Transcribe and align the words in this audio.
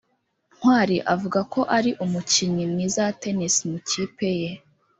ntwali 0.55 0.97
avuga 1.13 1.39
ko 1.53 1.59
ari 1.77 1.91
umukinnyi 2.03 2.63
mwiza 2.71 2.99
wa 3.05 3.13
tennis 3.21 3.55
mu 3.67 3.73
ikipe 3.81 4.27
ye 4.41 4.51